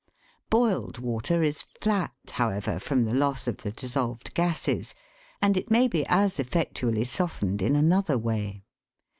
[0.49, 4.95] Boiled water is "flat," however, from the loss of the dissolved gases,
[5.43, 8.63] and it may be as effectually softened in another way.